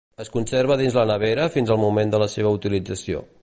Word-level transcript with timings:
Es 0.23 0.29
conserva 0.35 0.77
dins 0.79 0.95
la 0.99 1.03
nevera 1.11 1.45
fins 1.57 1.75
al 1.75 1.81
moment 1.83 2.15
de 2.17 2.23
la 2.25 2.31
seva 2.37 2.55
utilització. 2.61 3.23